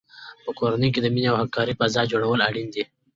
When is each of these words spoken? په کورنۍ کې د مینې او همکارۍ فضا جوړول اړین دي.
په 0.43 0.51
کورنۍ 0.59 0.89
کې 0.93 0.99
د 1.01 1.07
مینې 1.13 1.27
او 1.31 1.35
همکارۍ 1.41 1.73
فضا 1.79 2.01
جوړول 2.11 2.39
اړین 2.47 2.67
دي. 2.75 2.83